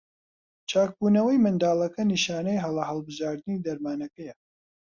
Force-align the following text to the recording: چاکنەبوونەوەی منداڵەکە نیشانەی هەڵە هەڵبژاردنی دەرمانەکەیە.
چاکنەبوونەوەی 0.71 1.41
منداڵەکە 1.45 2.01
نیشانەی 2.11 2.63
هەڵە 2.63 2.83
هەڵبژاردنی 2.89 3.63
دەرمانەکەیە. 3.65 4.33